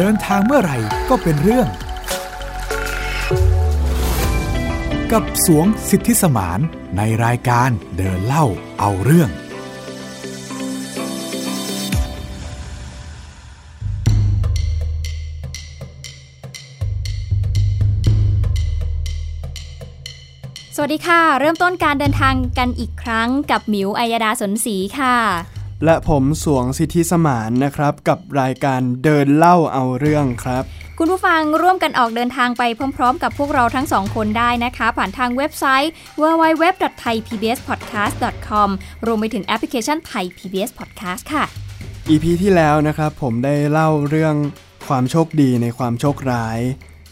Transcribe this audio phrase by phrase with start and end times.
[0.00, 1.68] เดินทางเมื่อไหร่ก็เป็นเรื่อง
[5.12, 6.60] กับสวงสิทธิสมาน
[6.96, 8.46] ในรายการเดินเล่า
[8.78, 9.32] เอาเรื่อง ส
[20.82, 25.16] วัสดีค่ะ เริ่มต้นการเดินทางกันอีกครั้งกับหมิวอัยดาสนศรีค่ะ
[25.84, 30.64] และผมสวงสิทธิสมานนะครับ กับรายการเดินเล่าเอาเรื่องครับ
[30.98, 32.62] คุณผู้ฟังร่วมกันออกเดินทางไป
[32.96, 35.92] พร้อม ๆ กับพวกเราทั้งสองคนได้นะคะ ผ่านทางเว็บไซต์
[36.22, 38.68] www.thaipbspodcast.com
[39.06, 41.44] รวมไปถึงแอปพลิเคชัน Thai PBS Podcast ค่ะ
[42.10, 44.34] EP ที่แล้วนะครับ ผมได้เล่าเรื่อง
[44.88, 46.58] ความโชคดีในความโชคร้าย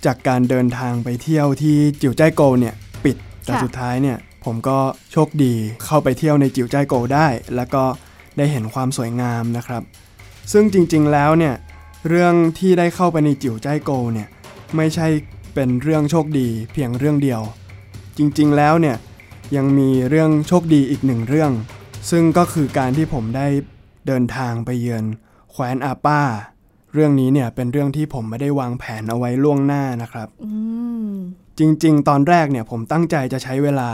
[0.05, 4.79] จากการเดินทางไปเที่ยวที่จิ๋วจ้ายโกวเนี่ยปิดแต่ค่ะสุดท้ายเนี่ยผมก็
[5.13, 7.85] โชคดีเข้าไปเที่ยวในจิ๋วจ้ายโกวได้ แล้วก็
[8.37, 9.83] ได้เห็นความสวยงามนะครับ
[10.53, 11.55] ซึ่งจริงๆแล้วเนี่ย
[12.09, 14.29] เรื่องที่ได้เข้าไปในจิ๋วจ้ายโกวเนี่ย
[14.77, 15.07] ไม่ใช่
[15.55, 17.41] เป็นเรื่องโชคดีเพียงเรื่องเดียว
[18.19, 18.97] จริงๆแล้วเนี่ย
[19.57, 21.53] ยังมีเรื่องโชคดีอีกหนึ่งเรื่อง
[22.11, 23.47] ซึ่งก็คือการที่ผมได้
[24.07, 25.05] เดินทางไปเยือน
[25.51, 26.23] แคว้นอาป้า
[26.93, 30.51] เรื่องนี้เนี่ยเป็นเรื่องที่ผมไม่ได้วางแผนเอาไว้ล่วงหน้านะครับอื
[31.13, 31.15] ม
[31.59, 33.91] จริงๆ ตอนแรกเนี่ยผมตั้งใจจะใช้เวลา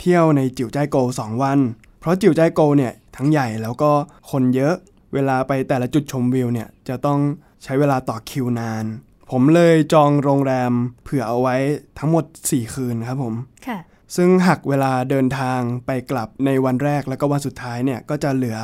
[0.00, 3.90] เที่ยวในจิ๋วจ้ายโกวสองวันเพ ราะจิ๋วจ้ายโกวเนี่ยทั้งใหญ่แล้วก็
[4.30, 4.74] คนเยอะ
[5.14, 7.20] เวลาไปแต่ละจุดชมวิวเนี่ยจะต้อง
[7.62, 8.84] ใช้เวลาต่อคิวนาน
[9.30, 10.72] ผมเลยจองโรงแรม
[11.04, 11.56] เผื่อเอาไว้
[11.98, 13.34] ทั้งหมด 4 คืนครับผม
[13.66, 13.78] ค่ะ
[14.16, 18.58] ซึ่งหักเวลาเดินทางไปกลับในวันแรกแล้วก็วันสุดท้ายเนี่ยก็จะเหลือ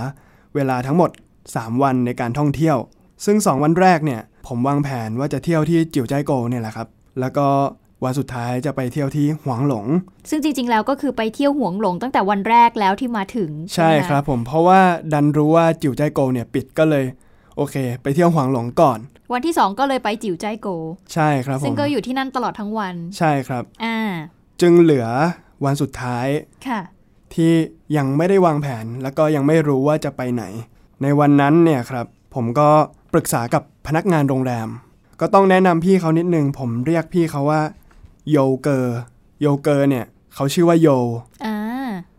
[0.54, 1.10] เวลาทั้งหมด
[1.46, 2.76] 3 วันในการท่องเที่ยว
[3.24, 6.88] ซึ่ง 2 วันแรกเนี่ยผมวางแผนว่าจะเที่ยวที่จิ๋วจ้ายโกวเนี่ยแหละครับ
[7.20, 7.46] แล้วก็
[8.04, 9.86] วันสุดท้ายจะไปเที่ยวที่หวางหลง
[10.30, 14.80] ซึ่งจริง ๆ แล้วก็คือไปเที่ยวหวงหลงตั้งแต่วันแรกแล้วที่มาถึง ใช่ไหมะครับผมเพราะว่า
[15.12, 17.04] ดันรู้ว่าจิ๋วจ้ายโกวเนี่ยปิดก็เลย
[17.56, 18.98] โอเค ไปเที่ยวหวางหลงก่อน
[19.32, 20.68] วันที่ 2 ก็เลยไปจิ๋วใจายโก
[21.14, 23.98] ใช่ครับผซึ่งมก็อยู่ที่นั่นตลอดทั้งวัน ใช่ครับอ่า
[24.60, 25.06] จึงเหลือ
[25.64, 26.26] วันสุดท้าย
[26.68, 26.80] ค่ะ
[27.34, 27.52] ที่
[27.96, 30.44] ยังไม่ได้วางแผนแล้วก็ยังไม่รู้ว่าจะไปไหน
[31.02, 32.68] ในวันนั้นเนี่ยครับ ผมก็
[33.12, 34.68] ปรึกษากับพนักงานโรงแรม
[35.20, 37.60] ก็ต้องแนะนำพี่เขานิดนึงผมเรียกพี่เขาว่า
[38.30, 38.96] โยเกอร์
[39.40, 40.88] โยเกอร์เนี่ยเขาชื่อว่าโย
[41.44, 41.56] อ่า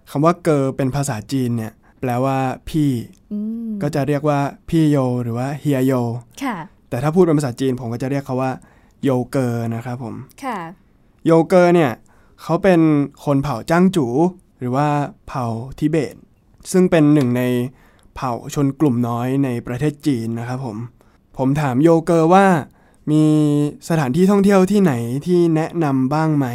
[0.09, 2.37] คำว่าเกอร์เป็นภาษาจีนเนี่ยแปลว่า
[2.69, 2.91] พี่
[3.31, 3.37] อื
[3.69, 5.93] มก็จะเรียกว่าพี่โยหรือว่าเฮียโย
[6.43, 6.57] ค่ะ
[6.89, 8.51] แต่ถ้าพูดเป็นภาษาจีนผมก็จะเรียกเขาว่า
[9.03, 10.59] โยเกอร์นะครับผมค่ะ
[11.25, 11.91] โยเกอร์เนี่ย
[12.41, 12.79] เขาเป็น
[13.25, 14.07] คนเผ่าจ้างจู
[14.59, 14.87] หรือว่า
[15.27, 15.45] เผ่า
[15.79, 16.15] ทิเบต
[16.71, 17.43] ซึ่งเป็นหนึ่งใน
[18.15, 20.77] เผ่าชนกลุ่มน้อยในประเทศจีนนะครับผม
[21.37, 22.45] ผมถามโยเกอร์ว่า
[23.11, 23.23] มี
[23.89, 24.93] สถานที่ท่องเที่ยวที่ไหน
[25.25, 26.47] ที่แนะนำบ้างไหม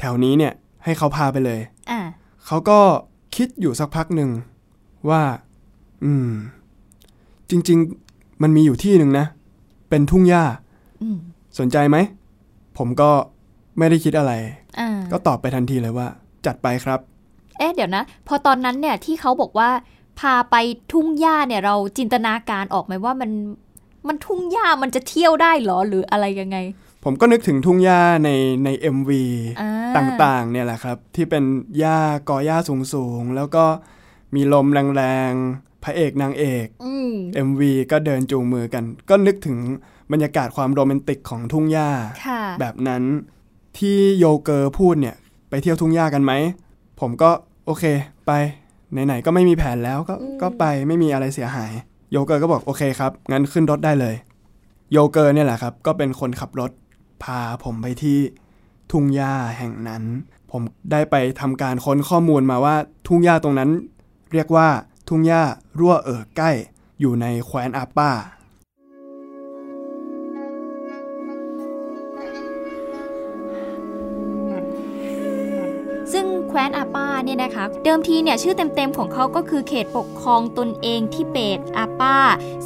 [0.00, 0.52] แถวนี้เนี่ย
[0.84, 1.60] ให้เขาพาไปเลย
[1.90, 2.00] อ่า
[2.46, 2.78] เขาก็
[3.36, 4.30] คิดอยู่สักพักหนึ่ง
[5.10, 5.22] ว่า
[6.04, 6.30] อืม
[7.50, 7.78] จริง
[8.10, 9.26] ๆ มันมีอยู่ที่หนึ่งนะ
[9.90, 10.44] เป็นทุ่งหญ้า
[11.02, 11.16] อืม
[11.58, 11.96] สนใจไหม
[12.78, 13.10] ผมก็
[13.78, 14.32] ไม่ได้คิดอะไร
[14.78, 16.08] อ่าก็ตอบไปทันทีเลยว่า
[16.46, 17.00] จัดไปครับ
[17.58, 19.70] เอ๊ะเดี๋ยวนะ พอตอนนั้นเนี่ยที่เขาบอกว่า
[20.20, 20.56] พาไป
[20.92, 23.30] ทุ่งหญ้าเนี่ยเราจินตนาการออกไหมว่ามัน
[24.08, 26.58] มันทุ่งหญ้ามันจะเที่ยวได้เหรอหรืออะไรยังไง
[27.04, 28.30] ผมก็นึกถึงทุ่งหญ้าใน
[28.64, 29.10] ใน MV
[29.60, 31.44] อ่าต่างๆ เนี่ยแหละครับ ที่เป็น
[31.78, 31.98] หญ้า
[32.28, 32.56] กอหญ้า
[32.94, 33.64] สูงๆ แล้วก็
[34.34, 37.10] มีลมแรงๆ พระเอกนางเอกอืม
[37.48, 39.58] MV ก็เดินจูงมือกัน ก็นึกถึง
[40.12, 41.90] บรรยากาศความโรแมนติกของทุ่งหญ้า
[42.26, 43.02] ค่ะแบบนั้น
[43.78, 45.16] ที่โยเกอร์พูดเนี่ย
[45.50, 46.32] ไปเที่ยวทุ่งหญ้ากันไหม
[47.00, 47.30] ผมก็
[47.66, 47.84] โอเค
[48.26, 48.32] ไป
[48.92, 51.72] ไหนๆ ก็ไม่มีแผนแล้วก็ก็ไปไม่มีอะไรเสียหาย
[52.12, 54.14] โยเกอร์ก็บอกโอเคครับ งั้นขึ้นรถได้เลย
[54.92, 56.70] โยเกอร์เนี่ยแหละครับ ก็เป็นคนขับรถ
[57.22, 58.18] พาผมไปที่
[58.90, 60.02] ทุ่งหญ้าแห่งนั้น
[60.50, 60.62] ผม
[60.92, 63.70] ได้ไปทำการค้นข้อมูลมาว่าทุ่งหญ้าตรงนั้น
[64.32, 64.68] เรียกว่า
[65.08, 65.42] ทุ่งหญ้า
[65.78, 66.50] รั่วเอ่อใกล้
[67.00, 68.10] อยู่ในแคว้นอาป้า
[76.54, 82.16] แคว้นอาป้าเนี่ยนะคะ เดิมทีเนี่ยชื่อเต็มๆของเขาก็คือเขตปกครองตนเองที่เปตอาป้า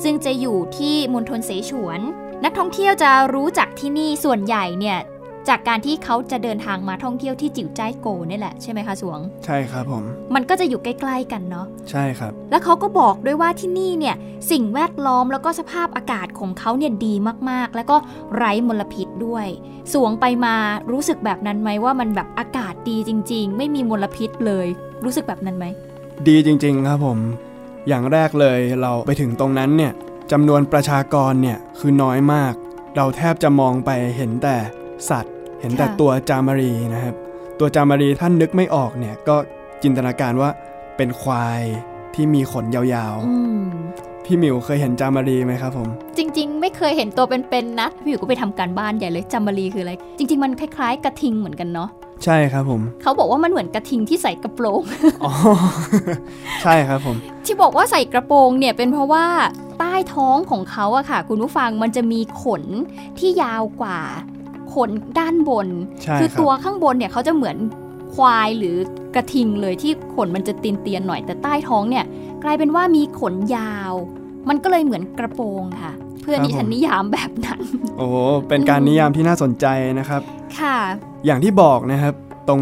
[0.02, 2.00] ซึ่งจะอยู่ที่มณฑลเสฉวน
[2.44, 4.98] นักท่องเที่ยวจะรู้จักที่นี่ส่วนใหญ่เนี่ย
[5.48, 10.04] จากการที่เขาจะเดินทางมาท่องเที่ยวที่จิ๋วจ้ายโกนี่แหละใช่ไหมคะสวง ใช่ครับผม
[10.34, 14.16] มันก็จะอยู่ใกล้ๆกันเนาะใช่ครับ แล้วเขาก็บอกด้วยว่าที่นี่เนี่ย
[14.50, 17.14] สิ่งแวดล้อมแล้วก็สภาพอากาศของเขาเนี่ยดี
[17.50, 17.96] มากๆ แล้วก็
[18.36, 19.46] ไร้มลพิษด้วย
[19.92, 20.56] สวงไปมา
[20.92, 24.66] รู้สึกแบบนั้นไหมว่ามันแบบอากาศดีจริง ๆ ไม่มีมลพิษเลย
[25.04, 25.66] รู้สึกแบบนั้นไหม
[26.28, 27.18] ดีจริง ๆ ครับผม
[27.88, 29.92] อย่างแรกเลยเราไปถึงตรงนั้นเนี่ย
[30.32, 32.54] จำนวนประชากรเนี่ยคือน้อยมาก
[32.96, 34.56] เราแทบจะมองไปเห็นแต่
[35.10, 37.14] สัตว์ เห็นแต่ค่ะตัวจามารีนะครับ
[37.60, 39.36] ตัวจามารีท่านนึกไม่ออกเนี่ยก็
[39.82, 40.50] จินตนาการว่า
[40.96, 41.62] เป็นควาย
[42.14, 51.88] ที่มีขนยาวอืมๆพี่หมิวเคยเห็นจามารีไหมครับผม จริง ๆ ไม่เคยเห็นตัวเป็นๆนะพี่อยู่ก็ไปทำการบ้านใหญ่เลยจามารีคืออะไร จริง ๆ มันคล้ายๆ กระทิงเหมือนกันเนาะ
[52.24, 54.82] ใช่ครับผม เขาบอกว่ามันเหมือนกระทิงที่ใส่กระโปรง
[55.24, 55.32] อ๋อ
[56.62, 59.26] ใช่ครับผม ที่บอกว่าใส่กระโปรงเนี่ยเป็นเพราะว่า
[59.78, 62.64] ใต้ท้องของเขาอะค่ะ คุณผู้ฟังมันจะมีขน
[63.18, 64.00] ที่ยาวกว่า
[64.74, 65.68] ขนด้านบน
[66.02, 67.56] ใช่คือครับตัวข้างบนเนี่ยเขาจะเหมือน
[68.14, 68.76] ควายหรือ
[69.14, 72.04] กระทิงเลยที่ขนมันจะตีนเตียนๆหน่อยแต่ใต้ท้องเนี่ย
[72.44, 73.92] กลายเป็นว่ามีขนยาว
[74.48, 75.92] มันก็เลยเหมือนกระโปรงค่ะ
[76.22, 77.60] เพื่อนดิฉันนิยามแบบนั้น
[77.98, 78.16] โอ้โห
[78.48, 79.66] เป็นการนิยามที่น่าสนใจ
[79.98, 80.22] นะครับ
[80.58, 80.76] ค่ะ
[81.24, 82.14] อย่างที่บอกนะครับ
[82.48, 82.60] ตรง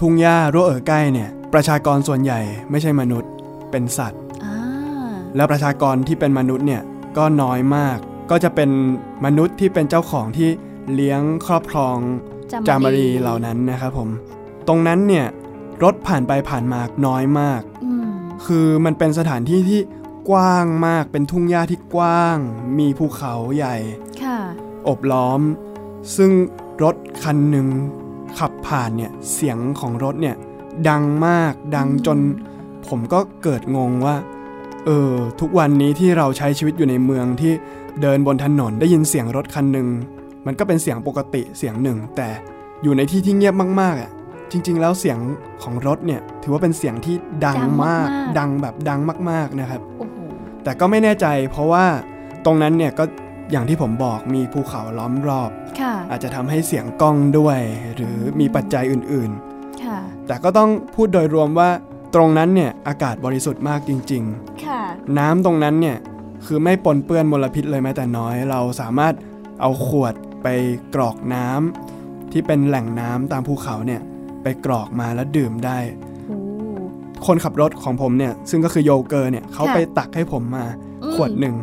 [0.00, 2.40] ทุ่งหญ้ารั่วเอ๋อใกล้เนี่ย ประชากรส่วนใหญ่
[2.70, 3.30] ไม่ใช่มนุษย์
[3.70, 4.56] เป็นสัตว์อ่า
[5.36, 6.82] แล้วประชากรที่เป็นมนุษย์เนี่ย
[7.16, 7.98] ก็น้อยมาก
[8.30, 8.70] ก็จะเป็น
[9.24, 10.48] มนุษย์ที่เป็นเจ้าของที่
[10.94, 11.96] เลี้ยงครอบครอง
[12.68, 14.08] จามารีเหล่านั้นนะครับผม
[14.68, 15.26] ตรงนั้นเนี่ย
[15.84, 18.06] รถผ่านไปผ่านมาน้อยมากอืม
[18.46, 19.80] คือมันเป็นสถานที่ที่
[20.30, 22.38] กว้างมากเป็นทุ่งหญ้าที่กว้าง
[22.78, 23.76] มีภูเขาใหญ่
[24.22, 24.38] ค่ะ
[24.88, 25.40] อบล้อม
[26.16, 26.30] ซึ่ง
[26.82, 27.66] รถคันหนึ่ง
[28.38, 30.36] ขับผ่านเนี่ยเสียงของรถเนี่ย
[30.88, 32.18] ดังมากดังจน
[32.88, 34.16] ผมก็เกิดงงว่า
[34.86, 37.52] เออทุกวันนี้ที่เราใช้ชีวิตอยู่ในเมืองที่
[38.02, 39.88] เดินบนถนนได้ยินเสียงรถคันหนึ่ง
[40.46, 42.28] มันก็เป็นเสียงปกติเสียงหนึ่ง แต่
[42.82, 44.10] อยู่ในที่ที่เงียบมากๆอะ
[44.50, 45.18] จริง ๆ แล้วเสียง
[45.62, 49.00] ของรถเนี่ยถือว่าเป็นเสียงที่ดังดังมากมากๆดังแบบดัง
[49.30, 50.18] มากๆนะครับโอ้โห
[50.64, 51.84] แต่ก็ไม่แน่ใจเพราะว่า
[52.44, 53.04] ตรงนั้นเนี่ยก็
[53.50, 55.50] อย่างที่ผมบอกมีภูเขาล้อมรอบ
[55.80, 57.58] ค่ะอาจจะทำให้เสียงกล้องด้วย
[57.94, 59.30] หรือมีปัจจัยอื่น
[59.84, 61.70] ค่ะๆแต่ก็ต้องพูดโดยรวมว่า
[62.14, 64.22] ตรงนั้นเนี่ยอากาศบริสุทธิ์มากจริง
[64.66, 65.96] ค่ะๆน้ำตรงนั้นเนี่ย
[66.46, 69.14] คือไม่ปนเปื้อนมลพิษเลยแม้แต่น้อย เราสามารถ
[69.60, 70.14] เอาขวด
[70.44, 70.48] ไป
[70.94, 74.00] กรอกน้ำที่เป็นแหล่งน้ำตามภูเขาเนี่ย
[74.42, 75.78] ไปกรอกมาแล้วดื่มได้
[76.26, 76.36] โอ้
[77.26, 80.66] คนขับรถของผมเนี่ยซึ่งก็คือโยเกอร์เนี่ยเขาค่ะไปตักให้ผมมา
[81.02, 81.56] อืมขวดหนึ่ง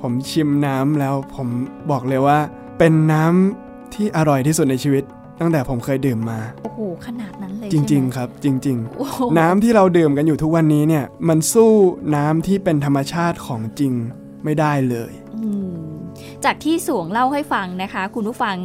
[0.00, 1.48] ผมชิมน้ำแล้วผม
[1.90, 2.38] บอกเลยว่า
[2.78, 5.04] เป็นน้ำที่อร่อยที่สุดในชีวิต
[5.40, 11.72] ตั้งแต่ผมเคยดื่มมา โอ้โหขนาดนั้นเลยจริงใช่ไหมๆครับ จริงโอ้โหๆน้ำที่เราดื่มกันอยู่ทุกวันนี้เนี่ยมันสู้
[12.16, 13.92] น้ำที่เป็นธรรมชาติของจริง
[14.44, 15.81] ไม่ได้เลยอืม
[16.44, 18.56] จากที่สวงเล่าให้ฟังนะคะ คุณผู้ฟัง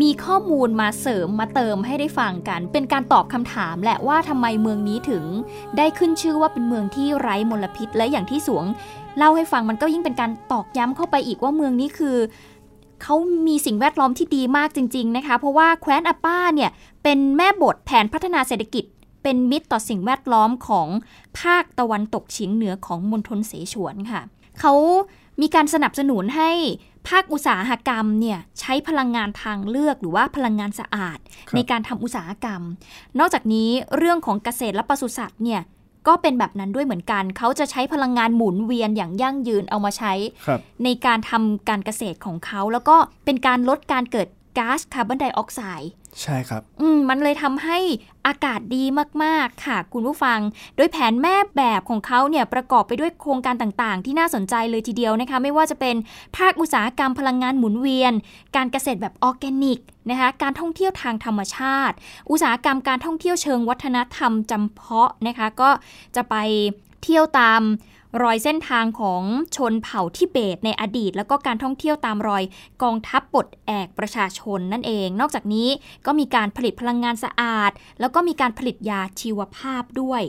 [0.00, 5.24] มีข้อมูลมาเสริมมาเติมให้ได้ฟังกัน เป็นการตอบคำถามแหละว่าทำไมเมืองนี้ถึง
[5.78, 8.64] ได้ขึ้นชื่อว่าเป็นเมืองที่ไร้มลพิษ และอย่างที่สวง
[9.18, 12.16] เล่าให้ฟังมันก็ยิ่งเป็นการตอกย้ำเข้าไปอีกว่าเมืองนี้คือ
[13.02, 13.14] เขา
[13.46, 16.70] มีสิ่งแวดล้อมที่ดีมากจริง ๆนะคะ เพราะว่าแคว้นอาป้าเนี่ย
[17.02, 18.84] เป็นแม่บทแผนพัฒนาเศรษฐกิจ
[19.22, 20.88] เป็นมิตรต่อสิ่งแวดล้อมของ
[21.40, 24.20] ภาคตะวันตกเฉียงเหนือของมณฑลเสฉวนค่ะ
[24.60, 24.72] เขา
[25.40, 26.50] มีการสนับสนุนให้
[27.08, 32.62] ภาคอุตสาหกรรมเนี่ยใช้พลังงานทางเลือกหรือว่าพลังงานสะอาดครับในการทำอุตสาหกรรม
[33.18, 35.62] นอกจากนี้เรื่องของเกษตรและปศุสัตว์เนี่ย
[36.08, 40.12] ก็เป็นแบบนั้นด้วยเหมือนกัน เขาจะใช้พลังงานหมุนเวียนอย่างยั่งยืนเอามาใช้
[40.46, 44.28] ครับในการทำการเกษตรของเขา แล้วก็เป็นการลดการเกิด
[44.58, 45.90] ก๊าซคาร์บอนไดออกไซด์
[46.22, 47.78] ใช่ครับ อืมมันเลยทำให้
[48.26, 48.84] อากาศดี
[49.22, 50.38] มาก ๆ ค่ะ คุณผู้ฟัง
[50.76, 55.96] โดยแผนแม่แบบของเขาเนี่ยประกอบไปด้วยโครงการต่างๆ ที่น่าสนใจเลยทีเดียวนะคะ ไม่ว่าจะเป็น
[56.36, 58.12] ภาคอุตสาหกรรมพลังงานหมุนเวียน
[58.56, 59.78] การเกษตรแบบออร์แกนิก
[60.10, 61.94] นะคะการท่องเที่ยวทางธรรมชาติ
[62.30, 65.70] อุตสาหกรรมการท่องเที่ยวเชิงวัฒนธรรมจำเพาะนะคะ ก็
[66.16, 66.36] จะไป
[67.02, 67.60] เที่ยวตาม
[68.22, 69.22] รอยเส้นทางของ
[69.56, 72.42] ชนเผ่าทิเบตในอดีต แล้วก็การท่องเที่ยวตามรอย
[72.82, 75.68] กองทัพปลดแอกประชาชนนั่นเอง นอกจากนี้
[76.06, 80.22] ก็มีการผลิตพลังงานสะอาด แล้วก็มีการผลิตยาชีวภาพด้วย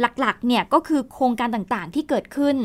[0.00, 2.56] หลักๆ เนี่ยก็คือโครงการต่างๆ ที่เกิดขึ้น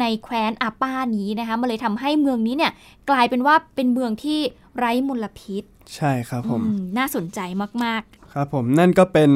[0.00, 2.72] ในแคว้นอาป้านี้นะคะมันเลยทำให้เมืองนี้เนี่ย
[3.10, 4.40] กลายเป็นว่าเป็นเมืองที่
[4.78, 5.62] ไร้มลพิษ
[5.96, 7.40] ใช่ครับผมอืมน่าสนใจ
[7.84, 9.30] มากครับผมนั่นก็เป็น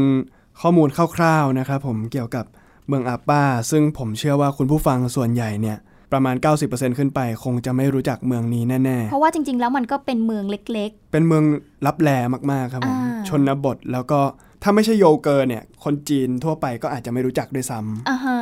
[0.61, 5.79] ข้อมูลคร่าวๆนะครับผมเกี่ยวกับเมืองอาป้า ซึ่งผมเชื่อว่าคุณผู้ฟังส่วนใหญ่เนี่ย
[6.13, 11.45] ประมาณ 90%ขึ้นไปคงจะไม่รู้จักเมืองนี้แน่ๆ เพราะว่าจริง ๆ แล้วมันก็เป็นเมืองเล็กๆ เป็นเมือง
[11.87, 12.11] ลับแล
[12.51, 14.21] มากๆครับผมอ่าชนบทแล้วก็
[14.63, 18.39] ถ้าไม่ใช่โยเกอร์เนี่ย คนจีนทั่วไปก็อาจจะไม่รู้จักด้วยซ้ำๆอ่าฮะ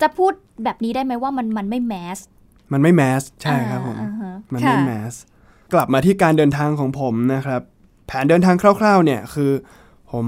[0.00, 0.32] จะพูด
[0.64, 2.18] แบบนี้ได้ไหมว่ามันมันไม่แมส
[2.72, 5.14] มันไม่แมส ใช่ครับผมอ่าฮะมันค่ะไม่แมส
[5.72, 7.62] กลับมาที่การเดินทางของผมนะครับ
[8.06, 9.50] แผนเดินทางคร่าว ๆ เนี่ยคือ
[10.12, 10.26] ผม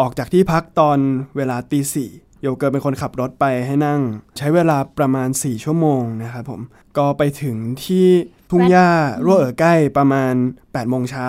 [0.00, 0.98] ออกจากที่พักตอน
[1.36, 2.10] เวลาตีสี่
[2.42, 4.00] โยเกิร์ตเป็นคนขับรถไปให้นั่ง
[4.38, 6.60] ใช้เวลาประมาณ 4 ชั่วโมงนะครับผม
[6.98, 8.06] ก็ไปถึงที่
[8.50, 8.88] ทุ่งหญ้า
[9.24, 11.28] รั่วเอ๋อใกล้ประมาณ8โมงเช้า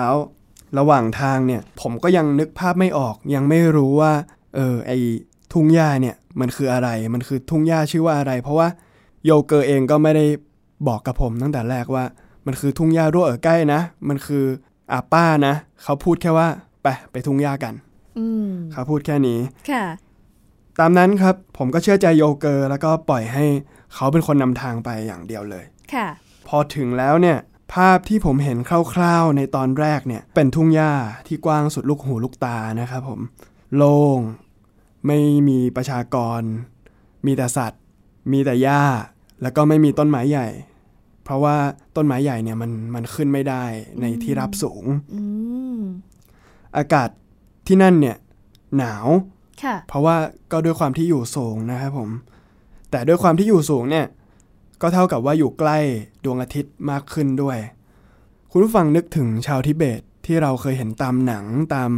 [0.78, 4.12] ระหว่างทางเนี่ย ผมก็ยังนึกภาพไม่ออก ยังไม่รู้ว่า
[4.56, 4.92] เออไอ
[5.52, 8.68] ทุ่งหญ้าเนี่ยมันคืออะไร มันคือทุ่งหญ้าชื่อว่าอะไร เพราะว่า
[9.24, 10.26] โยเกิร์ตเองก็ไม่ได้
[10.88, 12.04] บอกกับผมตั้งแต่แรกว่า
[12.46, 14.44] มันคือทุ่งหญ้ารั่วเอ๋อใกล้นะ มันคือ
[14.92, 16.48] อาป้านะ เขาพูดแค่ว่า
[16.82, 17.74] ไปไปทุ่งหญ้ากัน
[18.18, 19.38] อืมเขาพูดแค่นี้
[19.70, 19.84] ค่ะ
[20.80, 23.44] ตามนั้นครับผมก็เชื่อใจโยเกอร์ แล้วก็ปล่อยให้
[23.94, 26.08] เขาเป็นคนนำทางไปอย่างเดียวเลย ค่ะ
[26.48, 27.38] พอถึงแล้วเนี่ย
[27.74, 28.58] ภาพที่ผมเห็น
[28.92, 30.92] คร่าวๆในตอนแรกเนี่ย เป็นทุ่งหญ้า
[31.26, 33.20] ที่กว้างสุดลูกหูลูกตานะครับผม
[33.76, 34.20] โล่ง
[35.06, 35.18] ไม่
[35.48, 36.40] มีประชากร
[37.26, 37.82] มีแต่สัตว์
[38.32, 38.82] มีแต่หญ้า
[39.42, 40.48] แล้วก็ไม่มีต้นไม้ใหญ่
[41.24, 41.56] เพราะว่า
[41.96, 43.64] ต้นไม้ใหญ่เนี่ยมันมันขึ้นไม่ได้
[44.00, 45.22] ในที่รับสูงอื
[45.78, 45.80] ม
[46.76, 47.08] อากาศ
[47.66, 48.16] ที่นั่นเนี่ย
[48.78, 49.37] หนาวค่ะ
[49.88, 50.16] เพราะว่า
[50.52, 52.10] ก็ด้วยความที่อยู่สูงนะครับผม
[52.90, 54.06] แต่ด้วยความที่อยู่สูงเนี่ย
[54.82, 55.78] ก็เท่ากับว่าอยู่ใกล้
[56.24, 57.58] ดวงอาทิตย์มากขึ้นด้วย
[58.50, 61.90] คุณผู้ฟังนึกถึงชาวทิเบตที่เราเคยเห็นตามหนังตาม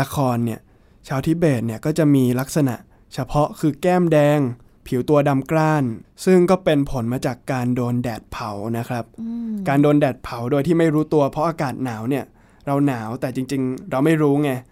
[0.00, 0.60] ละครเนี่ย
[1.08, 2.74] ชาวทิเบตเนี่ยก็จะมีลักษณะ
[3.14, 4.38] เฉพาะคือแก้มแดง
[4.86, 5.84] ผิวตัวดำกร้าน
[6.24, 12.24] ซึ่งก็เป็นผลมาจากการโดนแดดเผานะครับอืมการโดนแดดเผาโดยที่ไม่รู้ตัวเพราะอากาศหนาวเนี่ย
[12.66, 14.64] เราหนาวแต่จริง ๆ เราไม่รู้ไงค่ะ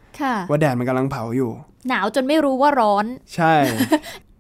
[0.51, 1.51] ว่าแดดมันกำลังเผาอยู่
[1.89, 3.55] หนาวจนไม่รู้ว่าร้อน ใช่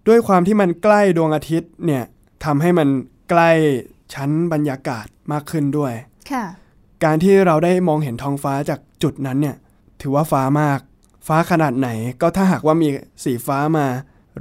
[0.08, 2.04] ด้วยความที่มันใกล้ดวงอาทิตย์เนี่ย
[2.44, 2.88] ทำให้มัน
[3.30, 3.50] ใกล้
[4.14, 5.92] ชั้นบรรยากาศมากขึ้นด้วย
[6.32, 6.44] ค่ะ
[7.04, 9.56] การที่เราได้มองเห็นท้องฟ้าจากจุดนั้นเนี่ย
[10.00, 10.80] ถือว่าฟ้ามาก
[11.26, 11.88] ฟ้าขนาดไหน
[12.20, 12.88] ก็ถ้าหากว่ามี
[13.24, 13.86] สีฟ้ามา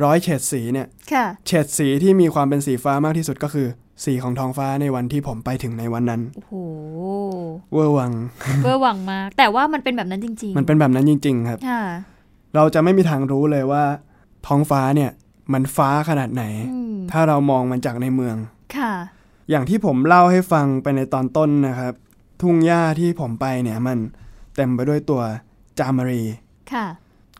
[0.03, 3.67] ร้อยเฉดสีเนี่ยค่ะเฉดสีที่มีความเป็นสีฟ้ามากที่สุดก็คือ
[4.06, 6.54] สีของท้องฟ้าในวันที่ผมไปถึงในวันนั้น โอ้โห
[7.74, 8.12] เวอร์วัง
[8.63, 11.84] เบอร์หวังมาก แต่ว่ามันเป็นแบบนั้นจริง ๆ มันเป็นแบบนั้นจริง ๆ ครับค่ะ
[12.56, 13.84] เราจะไม่มีทางรู้เลยว่า
[14.48, 15.12] ท้องฟ้าเนี่ย
[15.54, 18.36] มันฟ้าขนาดไหนอืมถ้าเรามองมันจากในเมือง
[18.77, 18.94] ค่ะ
[19.50, 21.94] อย่างที่ผมเล่าให้ฟังไปในตอนต้นนะครับ
[22.42, 23.98] ทุ่งหญ้าที่ผมไปเนี่ยมัน
[24.56, 25.22] เต็มไปด้วยตัว
[25.80, 26.24] จามารี
[26.74, 26.86] ค่ะ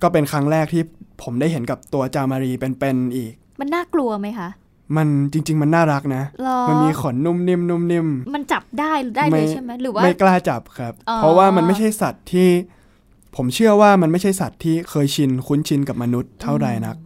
[0.02, 0.84] ก็เป็นครั้งแรกที่
[1.24, 4.50] ผมได้เห็นกับตัวจามารีเป็นๆอีก มันน่ากลัวไหมคะ
[4.96, 12.50] มันจริง ๆ มันน่ารักนะหรอมันมีขนนุ่มนิ่มนุ่มนิ่มมันจับได้ได้เลยใช่ไหมหรือว่าไม่กล้าจับครับอ๋อเพราะว่ามันไม่ใช่สัตว์ที่
[13.36, 16.98] ผมเชื่อว่ามันไม่ใช่สัตว์ที่เคยชินคุ้นชินกับมนุษย์เท่าไหร่นัก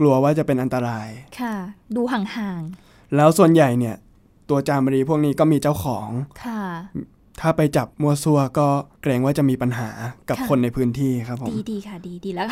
[0.00, 1.08] กลัวว่าจะเป็นอันตราย
[1.40, 1.54] ค่ะ
[1.96, 2.62] ดูห่าง
[3.16, 3.96] แล้วส่วนใหญ่เนี่ย
[4.48, 6.62] ตัวจามารีพวกนี้ก็มีเจ้าของๆค่ะ
[7.40, 8.66] ถ้าไปจับมัวซัวก็
[9.02, 9.88] เกรงว่าจะมีปัญหา
[10.28, 12.46] กับค่ะคนในพื้นที่ครับผม ดีดีค่ะ ดีดีแล้ว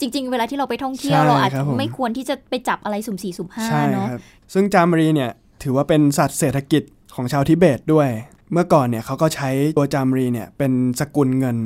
[0.00, 4.20] จริง ๆ เวลาที่เราไปท่องเที่ยวใช่เราอาจครัจะบผมไม่ควรที่จะไปจับอะไรสุ่มสี่สุ่มห้าใช่เนาะครับ
[4.52, 5.30] ซึ่งจามรีเนี่ย
[5.62, 6.82] ถือว่าเป็นสัตว์เศรษฐกิจ
[7.14, 8.08] ของชาวทิเบตด้วย
[8.52, 11.56] เมื่อก่อนเนี่ยเขาก็ใช้ตัวจามรีเนี่ยเป็นสกุลเงิน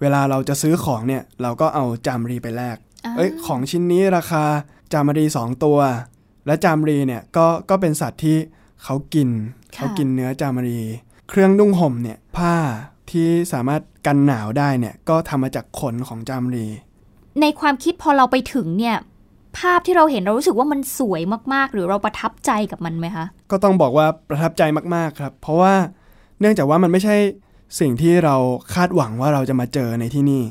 [0.00, 4.44] เวลาเราจะซื้อของเนี่ยเราก็เอาจามรีไปแลกอ่าเอ้ยของชิ้นนี้ราคา
[4.92, 5.78] จามรีสองตัว
[6.46, 8.36] และจามรีเนี่ยก็ก็เป็นสัตว์ที่
[8.84, 9.28] เขากิน
[9.74, 10.80] เขากินเนื้อจามรี
[11.30, 12.54] เครื่องนุ่งห่มเนี่ยผ้า
[13.10, 16.66] ที่สามารถกันหนาวได้เนี่ยก็ทำมาจากขนของจามรี
[17.40, 18.96] ในความคิดพอเราไปถึงเนี่ย
[19.58, 21.20] ภาพที่เราเห็นเรารู้สึกว่ามันสวย
[21.52, 24.62] มากๆ หรือเราประทับใจกับมันไหมคะ ก็ต้องบอกว่าประทับใจ
[24.94, 25.74] มากๆครับ เพราะว่า
[26.40, 27.16] เนื่องจากว่ามันไม่ใช่
[27.80, 28.36] สิ่งที่เรา
[28.74, 30.42] คาดหวังว่าเราจะมาเจอในที่นี่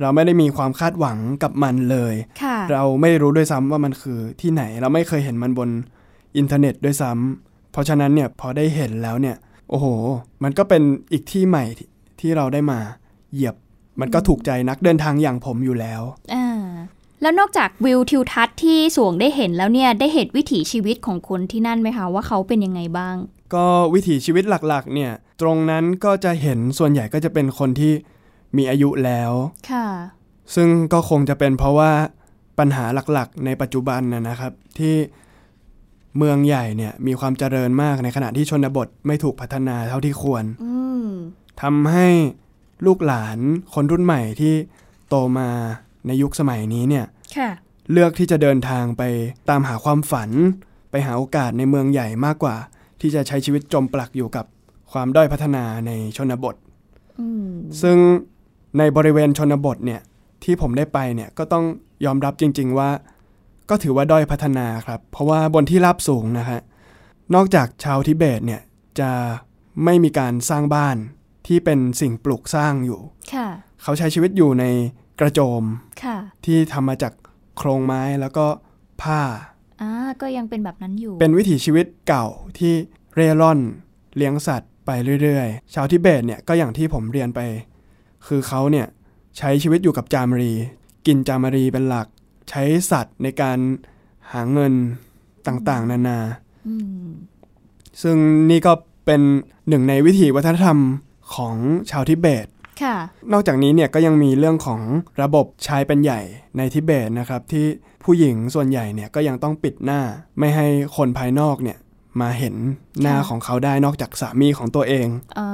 [0.00, 5.70] เราไม่ได้มีความคาดหวังกับมันเลยค่ะเราไม่รู้ด้วยซ้ำว่ามันคือที่ไหน เราไม่เคยเห็นมันบน
[6.36, 9.36] อินเทอร์เน็ตด้วยซ้ำเพราะฉะนั้นเนี่ยพอได้เห็นแล้วเนี่ย
[9.70, 9.86] โอ้โห
[10.42, 10.82] มันก็เป็น
[11.12, 11.88] อีกที่ใหม่ที่
[12.20, 12.80] ที่เราได้มา
[13.32, 13.56] เหยียบ
[14.00, 16.02] มันก็ถูกใจนักเดินทางอย่างผมอยู่แล้ว
[16.34, 16.46] อ่า
[17.22, 23.16] แล้วนอกจากวิวทิวทัศน์ที่สวงได้เห็นแล้วเนี่ยได้เห็นวิถีชีวิตของคนที่นั่นไหมคะว่าเขาเป็นยังไงบ้าง
[23.54, 27.92] ก็วิถีชีวิตหลักๆ เนี่ย ตรงนั้นก็จะเห็นส่วนใหญ่ก็จะเป็นคนที่
[28.56, 29.32] มีอายุแล้ว
[29.70, 29.88] ค่ะ
[30.54, 31.90] ซึ่งก็คงจะเป็นเพราะว่า
[32.58, 34.94] ปัญหาหลักๆ ในปัจจุบันนะนะครับ ที่
[36.16, 40.72] เมืองใหญ่เนี่ยมีความเจริญมากในขณะที่ชนบทไม่ถูกพัฒนาเท่าที่ควรอื
[41.06, 41.08] ม
[41.62, 42.08] ทำให้
[42.86, 43.38] ลูกหลาน
[43.74, 44.54] คนรุ่นใหม่ที่
[45.08, 45.48] โตมา
[46.06, 47.06] ในยุคสมัยนี้เนี่ย
[47.36, 47.50] ค่ะ
[47.92, 49.02] เลือกที่จะเดินทางไป
[49.50, 50.30] ตามหาความฝัน
[50.90, 52.56] ไปหาโอกาสในเมืองใหญ่มากกว่า
[53.00, 54.44] ที่จะใช้ชีวิตจมปลักอยู่กับ
[54.92, 56.54] ความด้อยพัฒนาในชนบท
[57.20, 57.50] อืม
[57.82, 57.96] ซึ่ง
[58.78, 60.00] ในบริเวณชนบทเนี่ย
[60.44, 61.64] ที่ผมได้ไปเนี่ยก็ต้อง
[62.04, 62.90] ยอมรับจริง ๆ ว่า
[63.70, 66.60] ก็ถือว่าด้อยพัฒนาครับ เพราะว่าบนที่ราบสูงนะฮะ
[67.34, 68.62] นอกจากชาวทิเบตเนี่ย
[69.00, 69.10] จะ
[69.84, 70.96] ไม่มีการสร้างบ้าน
[71.46, 73.00] ที่เป็นสิ่งปลูกสร้างอยู่
[73.34, 73.48] ค่ะ
[73.82, 74.64] เขาใช้ชีวิตอยู่ใน
[75.20, 75.62] กระโจม
[76.04, 77.12] ค่ะที่ทำมาจาก
[77.56, 78.46] โครงไม้แล้วก็
[79.02, 79.20] ผ้า
[79.82, 82.26] อ่าก็ยังเป็นแบบนั้นอยู่ เป็นวิถีชีวิตเก่า
[82.58, 82.72] ที่
[83.14, 83.58] เร่ร่อน
[84.16, 84.90] เลี้ยงสัตว์ไป
[85.22, 87.40] เรื่อยๆ ชาวทิเบตเนี่ยก็อย่างที่ผมเรียนไป
[88.26, 88.86] คือเขาเนี่ย
[89.38, 90.52] ใช้ชีวิตอยู่กับจามรี
[91.06, 92.06] กินจามรีเป็นหลัก
[92.50, 93.58] ใช้สัตว์ในการ
[94.32, 94.72] หาเงิน
[95.46, 96.18] ต่างๆ นานา
[96.68, 96.74] อื
[97.04, 97.06] ม
[98.02, 98.16] ซึ่ง
[98.50, 98.72] นี่ก็
[99.06, 99.20] เป็น
[99.68, 100.78] หนึ่งในวิถีวัฒนธรรม
[101.34, 101.54] ของ
[101.90, 102.46] ชาวทิเบต
[102.82, 102.96] ค่ะ
[103.32, 104.80] นอกจากนี้เนี่ยก็ยังมีเรื่องของ
[105.22, 106.20] ระบบชายเป็นใหญ่
[106.56, 107.66] ในทิเบตนะครับ ที่
[108.04, 110.00] ผู้หญิงส่วนใหญ่เนี่ยก็ยังต้องปิดหน้า
[110.38, 111.78] ไม่ให้คนภายนอกเนี่ย
[112.20, 112.54] มาเห็น
[113.02, 115.50] หน้าค่ะของเขาได้นอกจากสามีของตัวเองอ่า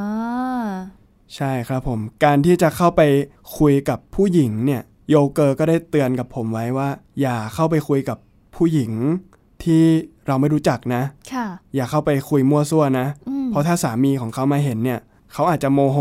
[1.37, 3.03] ใช่ครับผม การที่จะเข้าไป
[3.59, 6.88] คุยกับผู้หญิงเนี่ย โยเกอร์ก็ได้เตือนกับผมไว้ว่า
[7.21, 8.19] อย่าเข้าไปคุยกับ
[8.57, 8.92] ผู้หญิง
[9.64, 9.83] ที่
[10.26, 11.02] เราไม่รู้จักนะ
[11.33, 15.00] ค่ะ อย่าเข้าไปคุยมั่วซั่วนะอืมเพราะถ้าสามีของเขามาเห็นเนี่ย
[15.33, 15.99] เขาอาจจะโมโห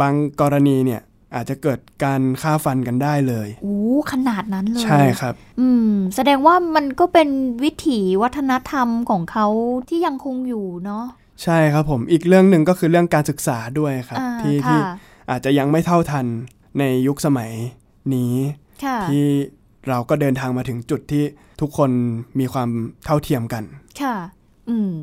[0.00, 1.02] บางกรณีเนี่ย
[1.34, 3.78] อาจจะเกิดการฆ่าฟันกันได้เลยโอ้
[4.12, 7.28] ขนาดนั้นเลย ใช่ครับ อืม แสดงว่ามันก็เป็น
[7.64, 9.46] วิถีวัฒนธรรมของเขา
[9.88, 11.04] ที่ยังคงอยู่เนาะ
[11.42, 14.80] ใช่ครับผม อีกเรื่องหนึ่งก็คือเรื่องการศึกษาด้วยครับอ่าที่ค่ะที่
[15.30, 16.26] อาจจะยังไม่เท่าทัน
[16.78, 17.50] ในยุคสมัย
[18.14, 18.34] นี้
[18.84, 19.24] ค่ะที่
[19.88, 21.24] เราก็เดินทางมาถึงจุดที่
[21.60, 21.90] ทุกคน
[22.38, 22.68] มีความ
[23.04, 23.64] เท่าเทียมกัน
[24.02, 24.16] ค่ะ
[24.70, 24.96] อืม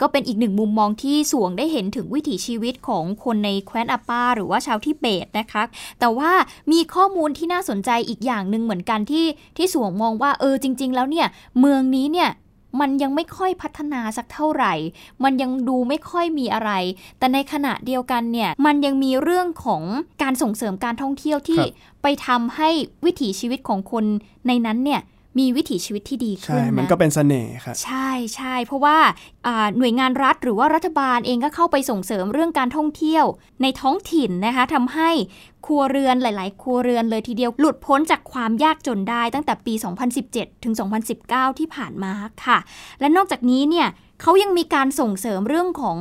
[0.00, 5.62] ก็เป็นอีกหนึ่งมุมมองที่สวงได้เห็นถึงวิถีชีวิตของคนในแคว้นอาปา หรือว่าชาวทิเบตนะคะ
[6.00, 6.30] แต่ว่า
[6.72, 9.26] มีข้อมูลที่น่าสนใจอีกอย่างหนึ่งเหมือนกันที่
[9.56, 11.26] ที่สวงมองว่าเออจริง ๆ แล้วเนี่ย
[11.60, 12.30] เมืองนี้เนี่ย
[12.80, 14.74] มันยังไม่ค่อยพัฒนาสักเท่าไหร่
[15.24, 16.70] มันยังดูไม่ค่อยมีอะไร
[17.18, 19.82] แต่ในขณะเดียวกันเนี่ยมันยังมีเรื่องของ
[20.22, 21.70] การส่งเสริมการท่องเที่ยวที่ครับ
[22.02, 22.70] ไปทำให้
[23.04, 24.04] วิถีชีวิตของคน
[24.46, 25.00] ในนั้นเนี่ย
[25.38, 28.98] มีวิถีชีวิตที่ดีใช่ขึ้นนะมันก็เป็นเสน่ห์ครับใช่ใช่เพราะว่า
[29.46, 33.24] อ่าหน่วยงานรัฐหรือว่ารัฐบาลเองก็เข้าไปส่งเสริมเรื่องการท่องเที่ยว
[33.62, 35.10] ในท้องถิ่นนะคะทำให้
[35.66, 39.74] ครัวเรือนหลาย ๆ ครัวเรือนเลยทีเดียวหลุดพ้นจากความยากจนได้ตั้งแต่ปี
[40.18, 40.74] 2017 ถึง
[41.16, 42.12] 2019 ที่ผ่านมา
[42.44, 42.58] ค่ะ
[43.00, 43.88] และนอกจากนี้เนี่ย
[44.22, 45.98] เขายังมีการส่งเสริมเรื่องของ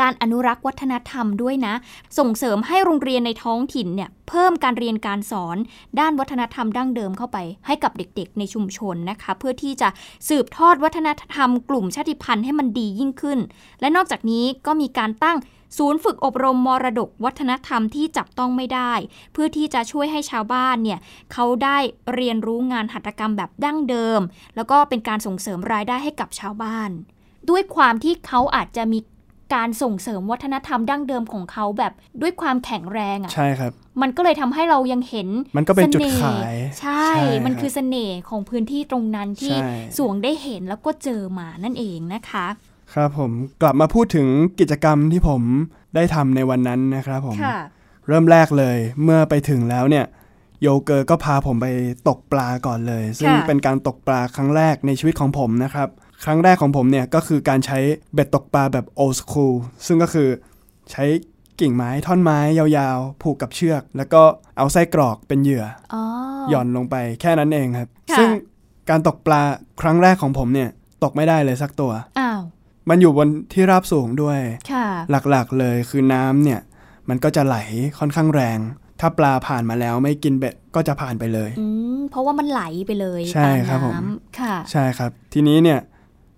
[0.00, 1.74] การอนุรักษ์วัฒนธรรมด้วยนะ
[2.18, 5.56] ส่งเสริมให้โรงเรียนในท้องถิ่นเนี่ยเพิ่มการเรียนการสอน
[6.00, 9.88] ด้านวัฒนธรรมดั้งเดิมเข้าไป ให้กับเด็กๆ ในชุมชนนะคะ เพื่อที่จะ
[10.28, 13.38] สืบทอดวัฒนธรรมกลุ่มชาติพันธุ์ให้มันดียิ่งขึ้น
[13.80, 15.38] และนอกจากนี้ก็มีการตั้ง
[15.78, 18.92] ศูนย์ฝึกอบรมมรดกวัฒนธรรมที่จับต้องไม่ได้
[19.32, 20.98] เพื่อที่จะช่วยให้ชาวบ้านเนี่ย
[21.32, 21.78] เขาได้
[22.14, 24.20] เรียนรู้งานหัตถกรรมแบบดั้งเดิม
[24.56, 26.90] แล้วก็เป็นการส่งเสริมรายได้ให้กับชาวบ้าน
[27.50, 28.98] ด้วยความที่เขาอาจจะมี
[29.54, 33.72] การส่งเสริมวัฒนธรรมดั้งเดิมของเขาแบบด้วยความแข็งแรงอะ่ะ ใช่ครับ
[34.02, 42.46] มันก็เลยทำให้เรายังเห็น มันก็เป็นจุดสห์ขาย ใช่ใช่มันครับคือเสน่ห์ของพื้นที่ตรงนั้นที่ใช่สวงได้เห็นแล้วก็เจอมานั่นเองนะคะ
[42.94, 43.30] ครับผม
[43.62, 44.26] กลับมาพูดถึง
[44.60, 45.42] กิจกรรมที่ผม
[45.94, 47.58] ได้ทำในวันนั้นนะครับผมค่ะ
[48.08, 50.06] เริ่มแรกเลยเมื่อไปถึงแล้วเนี่ย
[50.62, 51.66] โยเกอร์ก็พาผมไป
[52.08, 55.88] ตกปลาก่อนเลย ซึ่งค่ะเป็นการตกปลาครั้งแรกในชีวิตของผมนะครับ
[56.24, 57.78] ครั้งแรกของผมเนี่ยก็คือการใช้
[58.14, 59.54] เบ็ดตกปลาแบบโอ s คูล
[59.86, 60.28] ซึ่งก็คือ
[60.92, 61.04] ใช้
[61.60, 64.22] กิ่งไม้ท่อนไม้ยาวๆ ผูกกับเชือก แล้วก็
[64.56, 66.02] เอาไส้กรอกเป็นเหยื่ออ๋อ
[66.50, 68.28] หย่อนลงไปแค่นั้นเองครับค่ะซึ่ง
[68.90, 69.42] การตกปลา
[69.80, 70.70] ครั้งแรกของผมเนี่ย
[71.04, 72.40] ตกไม่ได้เลยสักตัว อ้าว
[72.88, 74.38] มันอยู่บนที่ราบสูงด้วย
[74.72, 74.86] ค่ะ
[75.30, 76.60] หลักๆเลยคือน้ำเนี่ย
[77.08, 77.56] มันก็จะไหล
[77.98, 78.58] ค่อนข้างแรง
[79.00, 85.80] ถ้าปลาผ่านมาแล้วไม่กินเบ็ดก็จะผ่านไปเลยอืมเพราะว่ามันไหลไปเลยใช่ตามครับผมน้ำค่ะ ใช่ครับ ทีนี้เนี่ย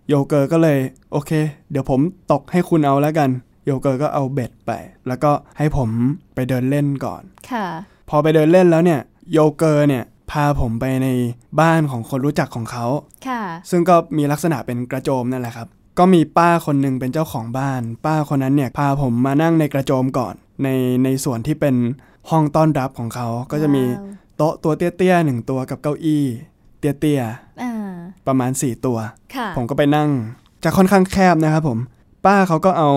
[0.09, 0.79] โยเกอร์ก็เลย
[1.13, 1.31] โอเค
[1.71, 2.01] เดี๋ยวผม
[2.33, 3.31] ตกให้คุณเอาแล้วกัน
[3.67, 4.73] โยเกอร์ก็เอาเบ็ดไป
[5.09, 5.89] แล้วก็ให้ผม
[6.35, 7.67] ไปเดินเล่นก่อน ค่ะ
[8.09, 9.01] พอไปเดินเล่นแล้วเนี่ย
[9.33, 11.09] โยเกอร์เนี่ยพาผมไปใน
[11.61, 12.87] บ้านของคนรู้จักของเขา
[13.29, 20.69] ค่ะ ซึ่งก็มีลักษณะเป็นกระโจมนั่นแหละครับ ก็มีป้าคนหนึ่งเป็นเจ้าของบ้าน ป้าคนนั้นเนี่ยพาผมมานั่งในกระโจมก่อน ใน
[21.05, 21.77] ในส่วนที่เป็น
[22.31, 26.25] ห้องต้อนรับของเขา ก็จะมีว้าวโต๊ะตัวเตี้ยๆหนึ่งตัวกับเก้าอี้
[26.79, 27.23] เตี้ย
[27.61, 27.66] อ่าๆ
[28.27, 28.99] ประมาณ 4 ตัว
[29.35, 30.11] ค่ะผมก็ไปนั่ง
[30.65, 31.79] จะค่อนข้างแคบนะครับผม
[32.25, 32.91] ป้าเขาก็เอา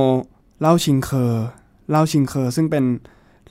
[0.59, 1.45] เหล้าชิงเคอร์
[1.89, 2.85] เหล้าชิงเคอร์ซึ่งเป็น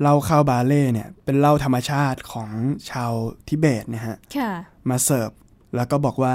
[0.01, 2.51] เหล้าข้าวบาร์เลย์เนี่ยเป็นเหล้าธรรมชาติของ
[2.91, 3.13] ชาว
[3.49, 4.51] ทิเบตนะฮะค่ะ
[4.89, 5.31] มาเสิร์ฟ
[5.77, 6.35] แล้วก็บอกว่า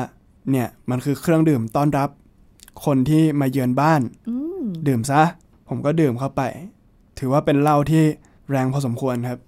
[0.51, 2.09] เนี่ยมันคือเครื่องดื่มต้อนรับ
[2.85, 5.21] คนที่มาเยือนบ้านอืมดื่มซะ
[5.69, 6.41] ผมก็ดื่มเข้าไป
[7.19, 8.03] ถือว่าเป็นเหล้าที่
[8.49, 9.39] แรงพอสมควรครับ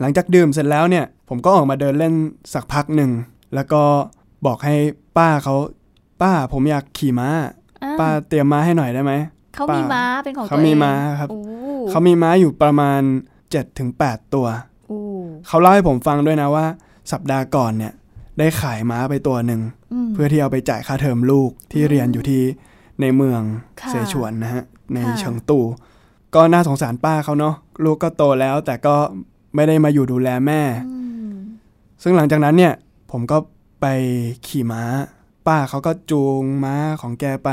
[0.00, 2.14] หลังจากดื่มเสร็จแล้วเนี่ย ผมก็ออกมาเดินเล่น
[2.54, 3.10] สักพักหนึ่ง
[3.54, 3.82] แล้วก็
[4.46, 4.74] บอกให้
[5.18, 5.54] ป้าเขา
[6.22, 7.28] ป้าผมอยากขี่ม้า
[7.82, 9.12] อ่ป้าเตรียมม้าให้หน่อยได้ไหม
[9.54, 11.40] เขามีม้าเป็นของตัวเขาเองมีม้าครับโอ้
[11.90, 13.00] เขามีม้าอยู่ประมาณ
[13.66, 14.46] 7-8ตัว
[14.88, 14.98] โอ้
[15.46, 16.66] เขาเล่าให้ผมฟังด้วยนะว่า
[17.12, 17.92] สัปดาห์ก่อนเนี่ย
[18.38, 19.60] ได้ขายม้าไปตัวหนึ่ง
[20.06, 22.42] มเพื่อที่เอาไปจ่ายค่าเทอมลูกที่เรียนอยู่ที่
[23.00, 23.40] ในเมือง
[23.80, 25.60] ค่ะเสฉวนนะฮะในค่ะเฉิงตู
[26.34, 28.94] ก็น่าสงสารป้าเขาเนาะลูกก็โตแล้วแต่ก็
[29.54, 30.96] ไม่ได้มาอยู่ดูแลแม่อื
[31.32, 31.34] ม
[32.02, 32.72] ซึ่งหลังจากนั้นเนี่ย
[33.12, 33.36] ผมก็
[33.82, 33.86] ไป
[34.46, 34.82] ขี่ม้า
[35.46, 37.50] ป้าเขาก็จูงม้าของแกไป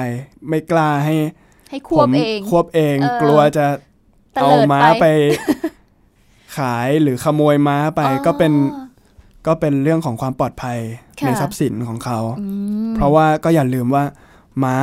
[0.49, 1.15] ไม่กล้าให้
[1.69, 3.65] ให้ควบผมเองควบเองเออกลัวจะ
[4.35, 5.05] ตะเอาเลิดม้าไปไป
[6.57, 8.53] ขายหรือขโมยม้าไปอ๋อก็เป็น
[9.47, 10.79] ก็เป็นเรื่องของความปลอดภัย
[11.19, 12.47] ค่ะในทรัพย์สินของเขาอื
[12.89, 14.03] มเพราะว่าก็อย่าลืมว่า
[14.63, 14.77] ม้า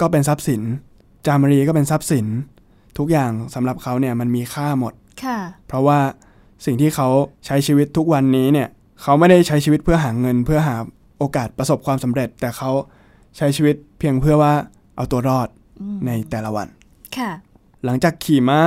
[0.00, 0.62] ก็เป็นทรัพย์สิน
[1.26, 2.26] จามรีก็เป็นทรัพย์สิน
[2.98, 5.38] ทุกอย่างสำหรับเขาเนี่ยมันมีค่าหมดค่ะ
[5.68, 5.98] เพราะว่า
[6.64, 7.08] สิ่งที่เขา
[7.46, 8.68] ใช้ชีวิตทุกวันนี้เนี่ย
[9.02, 10.76] เขาไม่ได้ใช้ชีวิตเพื่อหาเงิน เพื่อหา
[11.18, 12.70] โอกาสประสบความสำเร็จ แต่เขา
[13.36, 14.52] ใช้ชีวิตเพียงเพื่อว่า
[14.96, 15.48] เอาตัวรอด
[15.80, 16.68] อืมในแต่ละวัน
[17.16, 17.30] ค่ะ
[17.84, 18.60] หลังจากขี่ม้า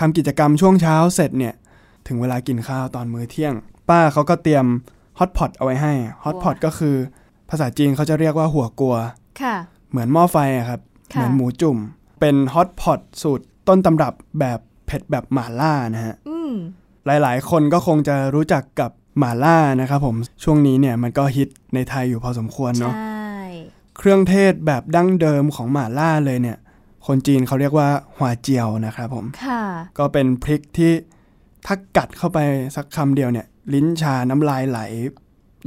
[0.00, 1.54] ทำกิจกรรมช่วงเช้าเสร็จเนี่ย
[2.06, 3.54] ถึงเวลากินข้าวตอนมื้อเที่ยง
[3.88, 4.66] ป้าเขาก็เตรียม
[5.18, 5.92] ฮอตพอตเอาไว้ให้
[6.24, 6.96] ฮอตพอตก็คือ
[7.50, 8.96] ภาษาจีนเขาจะเรียกว่าหัวกัว
[9.42, 9.56] ค่ะ
[9.90, 10.80] เหมือนหม้อไฟอะครับ
[11.14, 11.78] ค่ะเหมือนหมูจุ่ม
[12.20, 16.52] เป็นฮอตพอตสูตรต้นตำรับแบบเผ็ดแบบหม่าล่านะฮะอืม
[17.06, 23.42] หลายๆ คนก็คงจะรู้จักกับ หม่าล่านะครับผมช่วงนี้เนี่ยมันก็ฮิตในไทยอยู่พอสมควรใชเนาะ่
[23.98, 26.58] เครื่องเทศแบบดั้งเดิมของหม่าล่าเลยเนี่ย
[27.06, 29.62] คนจีนเขาเรียกว่าหัวเจียวนะครับผมค่ะ
[29.98, 30.92] ก็เป็นพริกที่
[31.66, 32.38] ถ้ากัดเข้าไป
[32.76, 34.80] สักคำเดียวเนี่ย ลิ้นชาน้ำลายไหล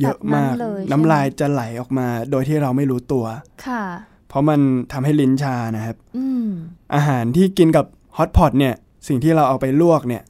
[0.02, 3.26] เยอะมากแบบนั้นเลยใช่ไหมน้ำลายจะไหลออกมา โดยที่เราไม่รู้ตัว
[3.68, 3.84] ค่ะ
[4.30, 4.60] เพราะมัน
[4.92, 6.50] ทำให้ลิ้นชานะครับอืม
[6.96, 7.86] อาหารที่กินกับ
[8.18, 8.74] ฮอตพอตเนี่ย
[9.08, 10.24] สิ่งที่เราเอาไปลวกเนี่ย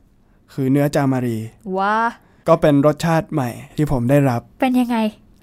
[0.54, 1.38] คือเนื้อจามารี
[1.80, 1.96] ว่า
[2.48, 4.98] ก็เป็นรสชาติใหม่ที่ผมได้รับ เป็นยังไง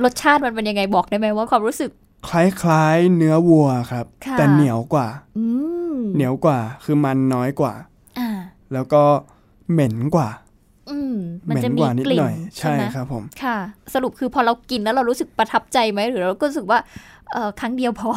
[0.05, 1.91] รสชาติมันเป็นยังไงบอกได้ไหมว่าความรู้สึก
[2.29, 5.45] คล้ายๆเนื้อวัวครับค่ะแต่เหนียวกว่าอื
[5.95, 7.75] มเหนียวกว่า คือมันน้อยกว่า
[8.19, 8.29] อ่า
[8.73, 9.03] แล้วก็
[9.73, 10.29] เหม็นกว่า
[10.91, 11.15] อืม
[11.49, 13.57] มันเหม็นจะกมีว่านิดกลิ่หนน่อยใช่ใช่ไหมครับผมค่ะ
[13.95, 16.79] สรุปคือพอเรากินแล้วเรารู้สึกประทับใจไหมหรือเราก็รู้สึกว่า
[17.33, 18.11] เออครั้งเดียวพอ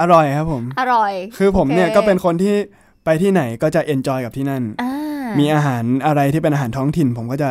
[0.00, 2.54] อร่อยครับผม อร่อย คือผมเนี่ยโอเคก็เป็นคนที่
[3.04, 4.92] ไปที่ไหนก็จะ enjoy กับที่นั่นอ่า
[5.38, 7.50] มีอาหารอะไรที่เป็นอาหารท้องถิ่น ผมก็จะ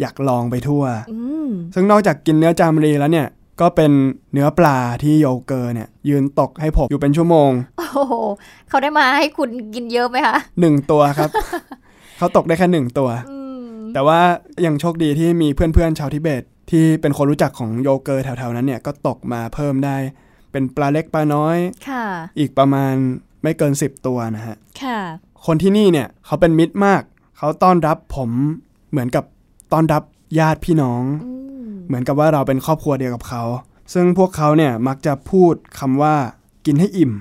[0.00, 3.28] อยากลองไปทั่วอืมซึ่งนอกจากกินเนื้อจามรีแล้วเนี่ย
[3.60, 3.92] ก็เป็น
[4.32, 8.14] เนื้อปลาที่โยเกอร์เนี่ย ยืนตกให้ผมอยู่เป็นชั่วโมง โอ้โห
[8.68, 11.30] เขาได้มาให้คุณกินเยอะไหมคะหนึ่งตัวครับ
[12.18, 14.20] เขาตกได้แค่หนึ่งตัวอืมแต่ว่า
[14.66, 19.96] ยังโชคดีที่มีเพื่อนๆชาวทิเบต ที่เป็นคนรู้จักของโยเกอร์แถวๆนั้นเนี่ยก็ตกมาเพิ่มได้
[20.52, 22.04] เป็นปลาเล็กปลาน้อยค่ะ
[22.38, 22.94] อีกประมาณ
[23.42, 25.00] ไม่เกิน10ตัวนะฮะค่ะ
[25.46, 27.02] คนที่นี่เนี่ยเขาเป็นมิตรมาก
[27.38, 28.30] เขาต้อนรับผม
[28.90, 29.24] เหมือนกับ
[29.74, 30.02] ต้อนรับ
[30.38, 31.32] ญาติพี่น้องอื
[31.68, 33.42] มเหมือนกับว่าเราเป็นครอบครัวเดียวกับเขา
[33.94, 36.14] ซึ่งพวกเขาเนี่ยมักจะพูดคำว่า
[36.66, 37.12] กินให้อิ่ม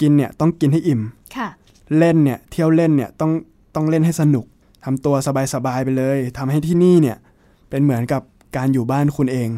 [0.00, 1.00] กินเนี่ยต้องกินให้อิ่ม
[1.36, 1.48] ค่ะ
[1.98, 3.32] เล่นเนี่ยเที่ยวเล่นเนี่ยต้อง
[3.74, 4.44] ต้องเล่นให้สนุก
[4.84, 5.14] ทำตัว
[5.54, 7.16] สบายๆไปเลยทำให้ที่นี่เนี่ย
[7.70, 8.22] เป็นเหมือนกับ
[8.56, 9.48] การอยู่บ้านคุณเอง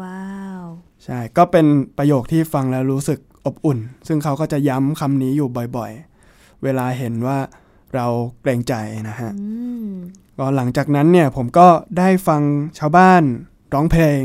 [0.00, 0.64] ว้าว
[1.04, 1.66] ใช่ก็เป็น
[1.98, 7.38] ประโยคที่ฟังแล้วรู้สึกอบอุ่น ซึ่งเขาก็จะย้ำคำนี้อยู่บ่อยๆ เวลาเห็นว่า
[7.94, 8.06] เรา
[8.40, 8.74] เกรงใจ
[9.08, 9.46] นะฮะอื
[9.86, 9.90] ม
[10.38, 11.68] ก็หลังจากนั้นเนี่ยผมก็
[11.98, 12.42] ได้ฟัง
[12.78, 13.22] ชาวบ้าน
[13.74, 14.22] ร้องเพลง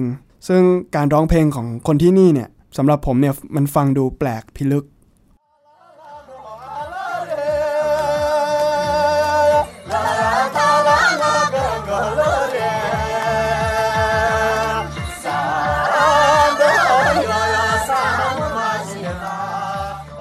[0.47, 0.61] ซึ่ง
[0.95, 4.85] การร้องเพลงของคนที่นี่เนี่ยสำหรับผมเนี่ยมันฟังดูแปลกพิลึก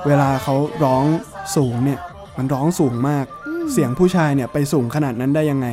[0.07, 1.05] เวลาเขาร้อง
[1.57, 2.01] สูงเนี่ย
[2.37, 3.27] มันร้องสูงมาก
[3.73, 5.69] เสียงผู้ชายเนี่ยไปสูงขนาดนั้นได้ยังไง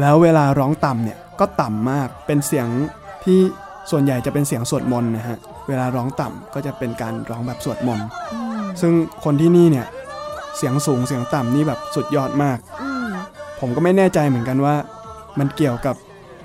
[0.00, 2.66] แล้วเวลาร้องต่ำเนี่ยก็ต่ำมาก เป็นเสียง
[3.24, 3.38] ที่
[3.90, 8.92] ส่วนใหญ่จะเป็นเสียงสวดมนต์นะฮะ เวลาร้องต่ำก็จะเป็นการร้องแบบสวดมนต์อืมซึ่ง
[9.24, 9.86] คนที่นี่เนี่ย
[10.56, 13.08] เสียงสูงเสียงต่ำนี่แบบสุดยอดมากอืม
[13.60, 14.76] ผมก็ไม่แน่ใจเหมือนกันว่า
[15.38, 15.96] มันเกี่ยวกับ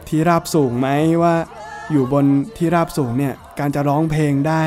[0.07, 0.87] ที่ราบสูงไหม
[1.23, 1.35] ว่า
[1.91, 2.25] อยู่บน
[2.57, 4.63] ที่ราบสูงเนี่ยการจะร้องเพลงได้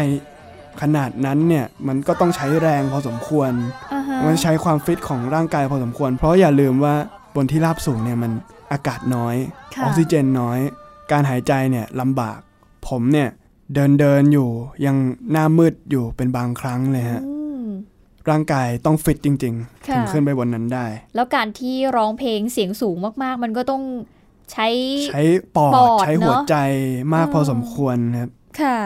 [0.83, 3.53] ขนาดนั้นเนี่ยมันก็ต้องใช้แรงพอสมควร
[3.93, 6.95] อ่าฮะมันใช้ความฟิตของร่างกายพอสมควร เพราะอย่าลืมว่า
[7.35, 8.33] บนที่ราบสูงเนี่ยมัน
[8.73, 9.37] อากาศน้อย
[9.75, 10.59] ค่ะออกซิเจนน้อย
[11.11, 12.39] การหายใจเนี่ยลำบาก
[12.89, 13.29] ผมเนี่ย
[13.75, 14.49] เดินเดินอยู่
[14.87, 14.97] ยัง
[15.33, 17.67] หน้ามืดอยู่เป็นบางครั้งเลยฮะอืม
[18.31, 23.83] ร่างกายต้องฟิตจริงๆค่ะถึงขึ้นไปบนนั้นได้ แล้วการที่ร้องเพลงเสียงสูงมากๆ มันก็ต้อง
[24.53, 24.69] ใช้
[25.09, 25.23] ใช้
[25.57, 26.57] ปอปอดดใช้หัวเนอะใจ
[27.15, 28.79] มากอืมพอสมควรครับค่ะ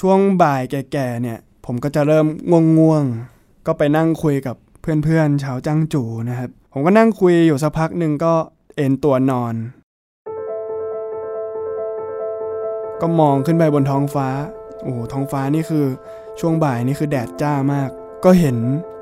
[0.00, 2.26] ช่วงบ่ายแก่ๆเนี่ย ผมก็จะเริ่ม
[2.78, 8.34] ง่วงๆ ก็ไปนั่งคุยกับเพื่อนๆชาวจ้างจูนะครับ ผมก็นั่งคุยอยู่สักพักหนึ่งก็
[8.76, 9.54] เอนตัวนอน
[13.00, 14.28] ก็มองขึ้นไปบนท้องฟ้า
[14.82, 15.86] โอ้ท้องฟ้านี่คือ
[16.40, 17.90] ช่วงบ่ายนี่คือแดดจ้ามาก
[18.24, 18.56] ก็เห็น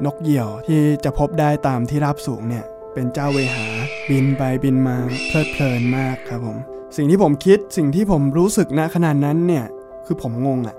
[0.05, 3.67] นกเหยี่ยวที่จะพบได้ตามที่ราบสูงเนี่ย เป็นเจ้าเวหา
[4.11, 4.97] บินไปบินมา
[5.29, 6.57] เพลิดเพลินมากครับผม
[6.97, 9.65] สิ่งที่ผมคิดสิ่งที่ผมรู้สึกณขนาดนั้นเนี่ย
[10.07, 10.77] คือผมงงอะ่ะ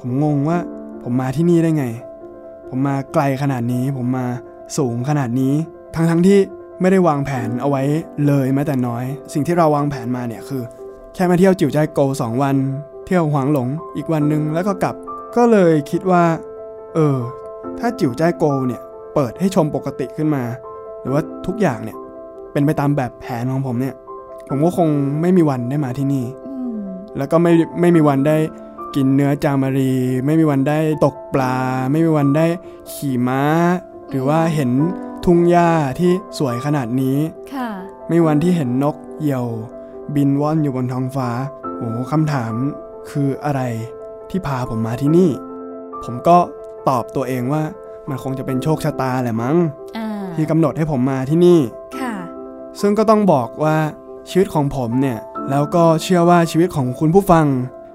[0.00, 0.58] ผมงงว่า
[1.02, 1.84] ผมมาที่นี่ได้ไง
[2.68, 4.26] ผมมาไกลขนาดนี้ ผมมา
[4.78, 5.54] สูงขนาดนี้
[5.94, 6.38] ทั้งทั้งๆที่
[6.80, 7.82] ไม่ได้วางแผนเอาไว้
[8.26, 10.62] เลยแม้แต่น้อย สิ่งที่เราวางแผนมาเนี่ยคือ
[11.14, 12.56] แค่มาเที่ยวจิ๋วใจายโกสองวัน
[13.04, 14.94] เที่ยวหวางหลงอีกวันหนึ่งแล้วก็กลับ
[15.36, 16.24] ก็เลยคิดว่า
[16.94, 17.18] เออ
[17.78, 18.80] ถ้าจิ๋วใจายโกเนี่ย
[19.14, 20.42] เปิดให้ชมปกติขึ้นมา
[21.00, 21.96] หรือว่าทุกอย่างเนี่ย
[22.52, 23.94] เป็นไปตามแบบแผนของผมเนี่ย
[24.48, 24.88] ผมก็คง
[25.20, 28.36] ไม่มีวันได้มาที่นี่อืมแล้วก็ไม่ไม่มีวันได้
[28.94, 29.92] กินเนื้อจามารี
[30.24, 31.56] ไม่มีวันได้ตกปลา
[31.90, 32.46] ไม่มีวันได้
[32.92, 33.42] ขี่ม้า
[34.10, 34.70] หรือว่าเห็น
[35.24, 37.16] ทุ่งหญ้าที่สวยขนาดนี้
[37.54, 37.68] ค่ะ
[38.06, 39.46] ไม่มีวันที่เห็นนกเหยี่ยว
[40.14, 41.28] บินว่อนอยู่บนท้องฟ้า
[41.76, 42.52] โอ้โหคำถาม
[43.10, 43.60] คืออะไร
[44.30, 45.30] ที่พาผมมาที่นี่
[46.04, 46.38] ผมก็
[46.88, 47.62] ตอบตัวเองว่า
[48.08, 49.56] มันคงจะเป็นโชคชะตาแหละมั้ง
[49.96, 51.58] อ่าที่กำหนดให้ผมมาที่นี่
[52.00, 52.14] ค่ะ
[52.80, 53.76] ซึ่งก็ต้องบอกว่า
[54.30, 55.18] ชีวิตของผมเนี่ย
[55.50, 57.46] แล้วก็เชื่อว่าชีวิตของคุณผู้ฟัง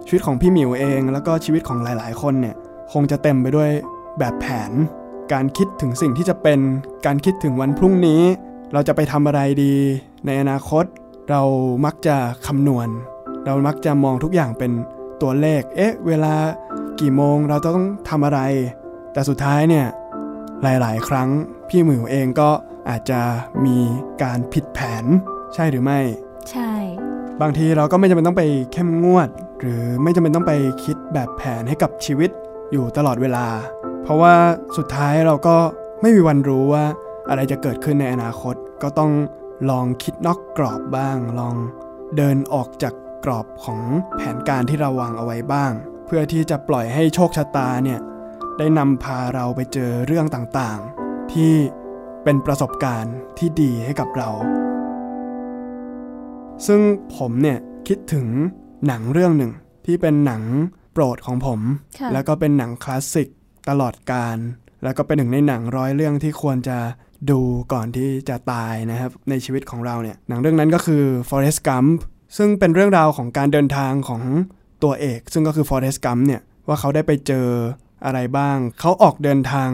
[0.07, 2.55] ชีวิตของพี่หมิวเอง แล้วก็ชีวิตของหลาย ๆ คนเนี่ย
[2.93, 3.69] คงจะเต็มไปด้วย
[4.19, 4.71] แบบแผน
[5.33, 6.59] การคิดถึงสิ่งที่จะเป็น
[7.05, 8.21] การคิดถึงวันพรุ่งนี้
[8.73, 9.75] เราจะไปทำอะไรดี
[10.25, 10.85] ในอนาคต
[11.29, 11.41] เรา
[11.85, 12.15] มักจะ
[12.47, 12.87] คำนวณ
[13.45, 14.71] เรามักจะมองทุกอย่างเป็น
[15.21, 16.33] ตัวเลข เอ๊ะ เวลา
[16.99, 18.39] กี่โมงเราต้องทำอะไร
[19.13, 19.87] แต่สุดท้ายเนี่ย
[20.63, 21.29] หลาย ๆ ครั้ง
[21.69, 22.49] พี่หมิวเองก็
[22.89, 23.21] อาจจะ
[23.65, 23.77] มี
[24.23, 25.05] การผิดแผน
[25.53, 25.99] ใช่หรือไม่
[26.51, 26.71] ใช่
[27.41, 28.43] บางทีเราก็ไม่จำเป็นต้องไป
[28.73, 32.29] เข้มงวด หรือไม่จำเป็นต้องไปคิดแบบแผนให้กับชีวิต
[32.71, 33.45] อยู่ตลอดเวลา
[34.03, 34.35] เพราะว่า
[34.77, 35.57] สุดท้ายเราก็
[36.01, 36.85] ไม่มีวันรู้ว่า
[37.29, 39.11] อะไรจะเกิดขึ้นในอนาคต ก็ต้อง
[39.69, 41.55] ลองคิดนอกกรอบบ้าง ลอง
[42.17, 42.93] เดินออกจาก
[43.25, 43.81] กรอบของ
[44.15, 45.71] แผนการที่เราวางเอาไว้บ้าง
[46.05, 47.99] เพื่อที่จะปล่อยให้โชคชะตาเนี่ย
[48.57, 51.53] ได้นำพาเราไปเจอเรื่องต่างๆ ที่
[52.23, 54.29] เป็นประสบการณ์ที่ดีให้กับเรา
[56.67, 56.81] ซึ่ง
[57.15, 58.27] ผมเนี่ยคิดถึง
[58.87, 59.51] หนังเรื่องหนึ่ง
[59.85, 60.43] ที่เป็นหนัง
[60.93, 61.59] โปรดของผม
[61.99, 63.27] ค่ะแล้วก็เป็นหนังคลาสสิก
[63.69, 64.37] ตลอดการ
[64.83, 66.77] แล้วก็เป็นหนึ่งในหนังร้อยเรื่องที่ควรจะ
[67.29, 67.39] ดู
[67.73, 71.91] ก่อนที่จะตายนะครับ ในชีวิตของเราเนี่ย หนังเรื่องนั้นก็คือ Forrest Gump
[72.37, 74.21] ซึ่งเป็นเรื่องราวของการเดินทางของ
[74.83, 77.47] ตัวเอก ซึ่งก็คือ Forrest Gump เนี่ย ว่าเขาได้ไปเจอ
[78.05, 79.69] อะไรบ้าง เขาออกเดินทาง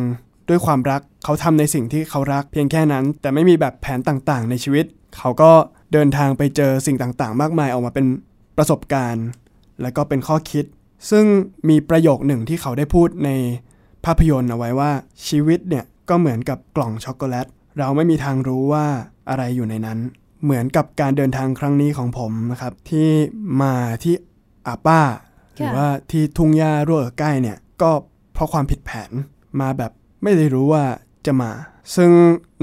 [0.50, 4.86] ด้วยความรัก เขาทำในสิ่งที่เขารักเพียงแค่นั้น แต่ไม่มีแบบแผนต่างๆ ในชีวิต
[5.18, 5.52] เขาก็
[5.94, 8.06] เดินทางไปเจอสิ่งต่างๆ มากมายออกมาเป็น
[8.58, 9.26] ประสบการณ์
[9.82, 10.66] และก็เป็นข้อคิด
[11.12, 11.26] ซึ่ง
[11.70, 13.30] มีประโยคหนึ่งที่เขาได้พูดใน
[14.06, 14.92] ภาพยนตร์เอาไว้ว่า
[15.28, 17.48] ชีวิตเนี่ยก็เหมือนกับกล่องช็อกโกแลต
[17.80, 18.86] เราไม่มีทางรู้ว่า
[19.30, 20.00] อะไรอยู่ในนั้น
[20.44, 23.10] เหมือนกับการเดินทางครั้งนี้ของผมนะครับที่
[23.62, 24.16] มาที่
[24.68, 25.02] อาป้า
[25.56, 27.92] หรือว่าที่ทุ่งหญ้ารั่วใกล้เนี่ยก็
[28.34, 29.12] เพราะความผิดแผน
[29.60, 29.92] มาแบบ
[30.24, 30.84] ไม่ได้รู้ว่า
[31.26, 31.52] จะมา
[31.96, 32.12] ซึ่ง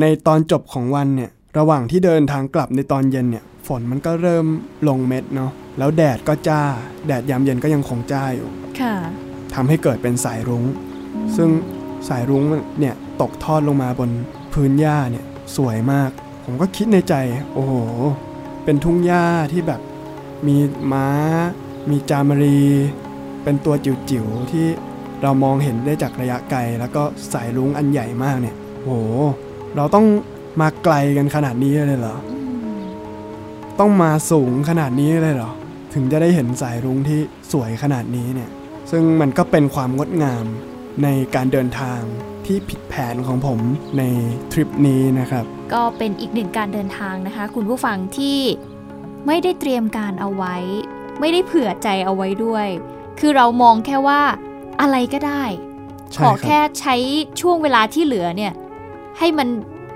[0.00, 4.46] ในตอนจบของวันเนี่ย ระหว่างที่เดินทางกลับในตอนเย็นเนี่ย ฝนมันก็เริ่ม
[4.88, 6.62] ลงเม็ดเนาะแล้วแดดก็จ้า
[7.06, 8.48] แดดยามเย็นก็ยังคงจ้าอยู่
[8.80, 8.94] ค่ะ
[9.54, 10.64] ทำให้เกิดเป็นสายรุง้ง
[11.36, 11.48] ซึ่ง
[12.08, 12.42] สายรุ้ง
[12.80, 14.10] เนี่ยตกทอดลงมาบน
[14.52, 15.24] พื้นหญ้าเนี่ย
[15.56, 16.10] สวยมาก
[16.44, 17.14] ผมก็คิดในใจ
[17.52, 17.72] โอ้โห
[18.64, 19.80] เป็นทุ่งหญ้าที่แบบ
[20.46, 20.56] มี
[20.92, 21.08] ม้า
[21.90, 22.60] มีจามรี
[23.44, 24.66] เป็นตัวจิ๋วๆที่
[25.22, 28.92] เรามองเห็นได้จากระยะไกล แล้วก็สายรุ้งอันใหญ่มากเนี่ยโอ้โห
[29.76, 30.06] เราต้อง
[30.60, 32.16] มาไกลกันขนาดนี้เลยเหรอ
[33.80, 35.50] ต้องมาสูงขนาดนี้เลยเหรอ
[35.94, 37.20] ถึงจะได้เห็นสายรุ้งที่
[37.52, 38.50] สวยขนาดนี้เนี่ย
[38.90, 40.44] ซึ่งมันก็เป็นความงดงาม
[41.02, 42.00] ในการเดินทาง
[42.46, 43.58] ที่ผิดแผนของผม
[43.98, 44.02] ใน
[44.52, 48.38] ทริปนี้นะครับ ก็เป็นอีกหนึ่งการเดินทางนะคะ คุณผู้ฟังที่
[49.26, 50.56] ไม่ได้เตรียมการเอาไว้
[51.20, 52.66] ไม่ได้เผื่อใจเอาไว้ด้วย
[53.20, 54.20] คือเรามองแค่ว่า
[54.80, 55.44] อะไรก็ได้
[56.12, 56.94] ใช่ขอครับแค่ใช้
[57.40, 58.52] ช่วงเวลาที่เหลือเนี่ย
[59.18, 59.48] ให้มัน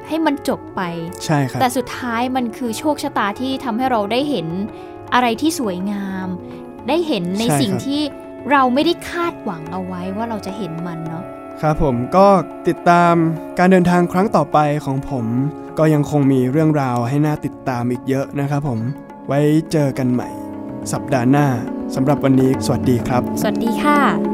[0.08, 0.80] ให้มันจบไป
[1.24, 4.48] ใช่ครับ แต่สุดท้ายมันคือโชคชะตาที่ทำให้เราได้เห็น
[5.14, 6.28] อะไรที่สวยงาม
[6.88, 8.02] ได้เห็นในใช่สิ่งครับที่
[8.50, 11.24] เราไม่ได้คาดหวังเอาไว้ว่าเราจะเห็นมันเนาะ
[11.60, 12.26] ครับผมก็
[12.68, 13.14] ติดตาม
[13.58, 15.26] การเดินทางครั้งต่อไปของผม
[15.78, 18.80] ก็ยังคงมีเรื่องราวให้น่าติดตามอีกเยอะนะครับผม
[19.26, 19.40] ไว้
[19.72, 20.28] เจอกันใหม่
[20.92, 21.46] สัปดาห์หน้า
[21.94, 24.33] สำหรับวันนี้ สวัสดีครับ สวัสดีค่ะ